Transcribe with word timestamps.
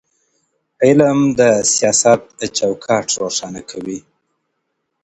علم 0.83 1.19
د 1.39 1.41
سياست 1.75 2.21
چوکاټ 2.57 3.07
روښانه 3.21 3.61
کوي. 3.69 3.99